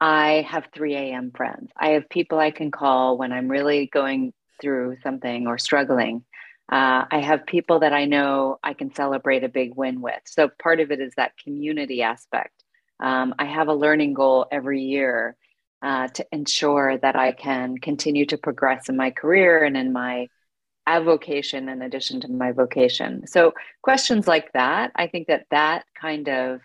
I 0.01 0.45
have 0.49 0.67
3 0.73 0.95
a.m. 0.95 1.31
friends. 1.33 1.71
I 1.77 1.89
have 1.89 2.09
people 2.09 2.39
I 2.39 2.51
can 2.51 2.71
call 2.71 3.17
when 3.17 3.31
I'm 3.31 3.47
really 3.47 3.87
going 3.87 4.33
through 4.61 4.97
something 5.03 5.47
or 5.47 5.57
struggling. 5.57 6.23
Uh, 6.71 7.05
I 7.11 7.19
have 7.19 7.45
people 7.45 7.79
that 7.79 7.93
I 7.93 8.05
know 8.05 8.59
I 8.63 8.73
can 8.73 8.93
celebrate 8.93 9.43
a 9.43 9.49
big 9.49 9.75
win 9.75 10.01
with. 10.01 10.21
So 10.25 10.49
part 10.61 10.79
of 10.79 10.91
it 10.91 10.99
is 10.99 11.13
that 11.17 11.37
community 11.37 12.01
aspect. 12.01 12.63
Um, 12.99 13.35
I 13.37 13.45
have 13.45 13.67
a 13.67 13.73
learning 13.73 14.13
goal 14.13 14.47
every 14.51 14.81
year 14.81 15.35
uh, 15.81 16.07
to 16.07 16.25
ensure 16.31 16.97
that 16.97 17.15
I 17.17 17.33
can 17.33 17.77
continue 17.77 18.25
to 18.27 18.37
progress 18.37 18.87
in 18.87 18.95
my 18.95 19.11
career 19.11 19.63
and 19.63 19.75
in 19.75 19.91
my 19.91 20.29
avocation 20.87 21.69
in 21.69 21.81
addition 21.81 22.21
to 22.21 22.29
my 22.29 22.51
vocation. 22.51 23.27
So 23.27 23.53
questions 23.81 24.27
like 24.27 24.51
that, 24.53 24.91
I 24.95 25.07
think 25.07 25.27
that 25.27 25.45
that 25.51 25.85
kind 25.99 26.29
of 26.29 26.61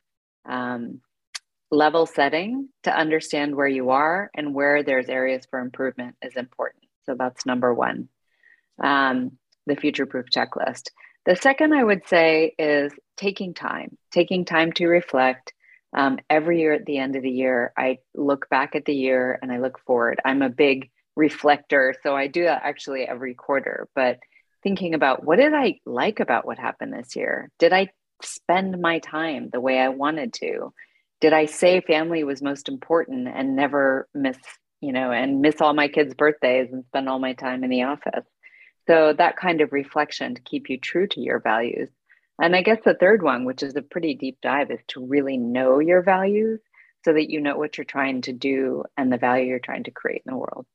um, 0.49 1.01
level 1.71 2.07
setting 2.07 2.69
to 2.85 2.97
understand 2.97 3.55
where 3.55 3.69
you 3.69 3.91
are 3.91 4.31
and 4.35 4.55
where 4.55 4.83
there's 4.83 5.09
areas 5.09 5.47
for 5.51 5.59
improvement 5.59 6.17
is 6.23 6.37
important. 6.37 6.85
So 7.09 7.15
that's 7.19 7.47
number 7.47 7.73
one, 7.73 8.11
um, 8.83 9.39
the 9.67 9.77
future 9.77 10.05
proof 10.05 10.27
checklist. 10.27 10.91
The 11.25 11.37
second 11.37 11.73
I 11.73 11.83
would 11.83 12.07
say 12.07 12.55
is 12.59 12.93
taking 13.17 13.55
time, 13.55 13.97
taking 14.13 14.45
time 14.45 14.73
to 14.73 14.87
reflect, 14.87 15.55
um, 15.97 16.19
every 16.29 16.61
year 16.61 16.75
at 16.75 16.85
the 16.85 16.99
end 16.99 17.17
of 17.17 17.23
the 17.23 17.31
year, 17.31 17.73
I 17.77 17.99
look 18.15 18.51
back 18.51 18.75
at 18.75 18.85
the 18.85 18.95
year 18.95 19.39
and 19.41 19.51
I 19.51 19.59
look 19.59 19.81
forward. 19.87 20.21
I'm 20.23 20.43
a 20.43 20.51
big 20.51 20.91
reflector, 21.17 21.95
so 22.03 22.15
I 22.15 22.27
do 22.27 22.45
that 22.45 22.61
actually 22.63 23.05
every 23.05 23.33
quarter. 23.35 23.89
But 23.95 24.19
thinking 24.63 24.93
about 24.93 25.25
what 25.25 25.39
did 25.39 25.55
I 25.55 25.81
like 25.87 26.21
about 26.21 26.47
what 26.47 26.59
happened 26.59 26.93
this 26.93 27.17
year? 27.17 27.51
Did 27.59 27.73
I 27.73 27.89
spend 28.23 28.81
my 28.81 28.99
time 28.99 29.49
the 29.51 29.61
way 29.61 29.79
I 29.79 29.89
wanted 29.89 30.35
to? 30.35 30.75
Did 31.23 31.33
I 31.33 31.47
say 31.47 31.81
family 31.81 32.23
was 32.23 32.43
most 32.43 32.69
important 32.69 33.29
and 33.29 33.57
never 33.57 34.09
miss, 34.15 34.37
you 34.81 34.93
know, 34.93 35.11
and 35.13 35.41
miss 35.41 35.61
all 35.61 35.75
my 35.75 35.89
kids' 35.89 36.15
birthdays 36.15 36.73
and 36.73 36.85
spend 36.87 37.09
all 37.09 37.19
my 37.19 37.35
time 37.35 37.65
in 37.65 37.71
the 37.71 37.85
office? 37.85 38.25
So 38.87 39.13
that 39.13 39.37
kind 39.37 39.61
of 39.61 39.73
reflection 39.73 40.35
to 40.35 40.43
keep 40.43 40.71
you 40.71 40.79
true 40.79 41.07
to 41.09 41.21
your 41.21 41.41
values 41.41 41.91
and 42.41 42.55
I 42.55 42.63
guess 42.63 42.79
the 42.85 42.95
third 42.95 43.23
one, 43.23 43.45
which 43.45 43.63
is 43.63 43.75
a 43.75 43.83
pretty 43.83 44.15
deep 44.15 44.39
dive, 44.41 44.71
is 44.71 44.81
to 44.89 45.05
really 45.05 45.37
know 45.37 45.81
your 45.81 46.03
values 46.03 46.61
so 47.05 47.13
that 47.13 47.31
you 47.31 47.41
know 47.41 47.57
what 47.57 47.77
you're 47.77 47.85
trying 47.85 48.23
to 48.23 48.33
do 48.33 48.85
and 48.97 49.13
the 49.13 49.19
value 49.19 49.47
you're 49.47 49.59
trying 49.59 49.85
to 49.85 49.91
create 49.91 50.23
in 50.25 50.33
the 50.33 50.39
world. 50.39 50.67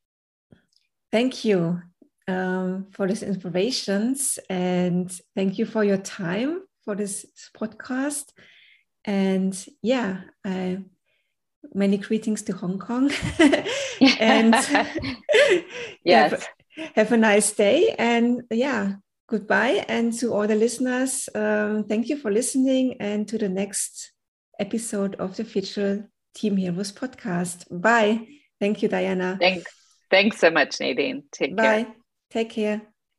Thank 1.11 1.45
you 1.45 1.81
um, 2.27 2.87
for 2.91 3.07
these 3.07 3.23
inspirations 3.23 4.39
and 4.49 5.11
thank 5.35 5.57
you 5.57 5.65
for 5.65 5.83
your 5.83 5.97
time 5.97 6.63
for 6.83 6.95
this 6.95 7.25
podcast. 7.57 8.25
And 9.05 9.53
yeah, 9.81 10.21
uh, 10.43 10.77
many 11.73 11.97
greetings 11.97 12.41
to 12.43 12.53
Hong 12.53 12.79
Kong. 12.79 13.11
and 14.19 14.53
yes. 16.03 16.31
Have, 16.31 16.47
have 16.95 17.11
a 17.11 17.17
nice 17.17 17.51
day. 17.51 17.95
And 17.97 18.43
yeah, 18.51 18.93
goodbye. 19.27 19.85
And 19.87 20.13
to 20.19 20.33
all 20.33 20.47
the 20.47 20.55
listeners, 20.55 21.29
um, 21.35 21.85
thank 21.85 22.09
you 22.09 22.17
for 22.17 22.31
listening 22.31 22.97
and 22.99 23.27
to 23.27 23.37
the 23.37 23.49
next 23.49 24.11
episode 24.59 25.15
of 25.15 25.35
the 25.35 25.45
Future 25.45 26.09
Team 26.35 26.57
Heroes 26.57 26.91
podcast. 26.91 27.65
Bye. 27.69 28.27
Thank 28.59 28.81
you, 28.81 28.89
Diana. 28.89 29.37
Thanks. 29.39 29.71
Thanks 30.09 30.37
so 30.37 30.51
much, 30.51 30.79
Nadine. 30.79 31.23
Take 31.31 31.55
Bye. 31.55 31.63
care. 31.63 31.85
Bye. 31.85 31.93
Take 32.31 32.49
care. 32.51 32.92